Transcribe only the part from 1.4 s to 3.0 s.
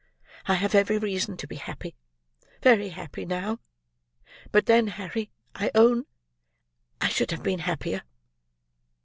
be happy, very